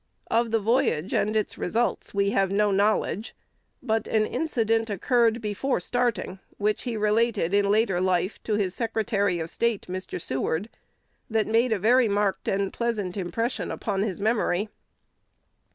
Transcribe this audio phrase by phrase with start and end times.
[0.31, 3.35] Of the voyage and its results, we have no knowledge;
[3.83, 9.37] but an incident occurred before starting which he related in later life to his Secretary
[9.39, 10.19] of State, Mr.
[10.19, 10.69] Seward,
[11.29, 14.69] that made a very marked and pleasant impression upon his memory.